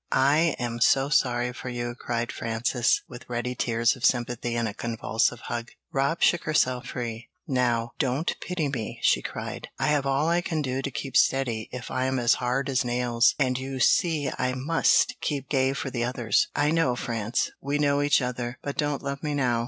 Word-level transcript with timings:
I 0.11 0.55
am 0.57 0.79
so 0.81 1.09
sorry 1.09 1.53
for 1.53 1.69
you!" 1.69 1.93
cried 1.93 2.31
Frances, 2.31 3.03
with 3.07 3.29
ready 3.29 3.53
tears 3.53 3.95
of 3.95 4.03
sympathy 4.03 4.55
and 4.55 4.67
a 4.67 4.73
convulsive 4.73 5.41
hug. 5.41 5.69
Rob 5.91 6.23
shook 6.23 6.45
herself 6.45 6.87
free. 6.87 7.29
"Now, 7.47 7.91
don't 7.99 8.33
pity 8.41 8.67
me!" 8.67 8.97
she 9.03 9.21
cried. 9.21 9.67
"I 9.77 9.89
have 9.89 10.07
all 10.07 10.27
I 10.27 10.41
can 10.41 10.63
do 10.63 10.81
to 10.81 10.89
keep 10.89 11.15
steady 11.15 11.69
if 11.71 11.91
I 11.91 12.05
am 12.05 12.17
as 12.17 12.33
hard 12.41 12.67
as 12.67 12.83
nails, 12.83 13.35
and 13.37 13.59
you 13.59 13.79
see 13.79 14.31
I 14.39 14.55
must 14.55 15.17
keep 15.21 15.47
gay 15.49 15.71
for 15.73 15.91
the 15.91 16.03
others. 16.03 16.47
I 16.55 16.71
know, 16.71 16.95
France; 16.95 17.51
we 17.61 17.77
know 17.77 18.01
each 18.01 18.23
other, 18.23 18.57
but 18.63 18.77
don't 18.77 19.03
love 19.03 19.21
me 19.21 19.35
now! 19.35 19.59